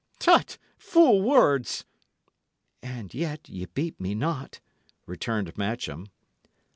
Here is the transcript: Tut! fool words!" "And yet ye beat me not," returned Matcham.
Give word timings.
Tut! 0.17 0.57
fool 0.79 1.21
words!" 1.21 1.85
"And 2.81 3.13
yet 3.13 3.47
ye 3.47 3.65
beat 3.65 3.99
me 4.01 4.15
not," 4.15 4.59
returned 5.05 5.55
Matcham. 5.55 6.07